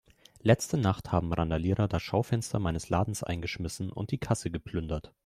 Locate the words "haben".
1.11-1.31